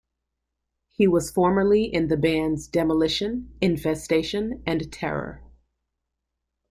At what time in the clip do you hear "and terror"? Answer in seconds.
4.65-5.43